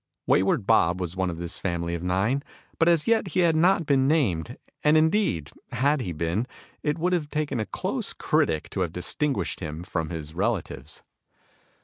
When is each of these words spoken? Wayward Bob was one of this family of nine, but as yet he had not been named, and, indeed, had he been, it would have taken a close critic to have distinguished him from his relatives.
Wayward 0.25 0.65
Bob 0.65 0.99
was 0.99 1.15
one 1.15 1.29
of 1.29 1.37
this 1.37 1.59
family 1.59 1.93
of 1.93 2.01
nine, 2.01 2.41
but 2.79 2.87
as 2.89 3.05
yet 3.05 3.27
he 3.27 3.41
had 3.41 3.55
not 3.55 3.85
been 3.85 4.07
named, 4.07 4.57
and, 4.83 4.97
indeed, 4.97 5.51
had 5.73 6.01
he 6.01 6.11
been, 6.11 6.47
it 6.81 6.97
would 6.97 7.13
have 7.13 7.29
taken 7.29 7.59
a 7.59 7.67
close 7.67 8.11
critic 8.11 8.67
to 8.71 8.79
have 8.81 8.93
distinguished 8.93 9.59
him 9.59 9.83
from 9.83 10.09
his 10.09 10.33
relatives. 10.33 11.03